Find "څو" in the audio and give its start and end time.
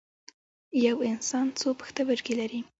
1.59-1.67